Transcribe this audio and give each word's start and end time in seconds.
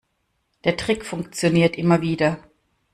Der 0.63 0.77
Trick 0.77 1.05
funktioniert 1.05 1.75
immer 1.75 2.01
wieder. 2.01 2.39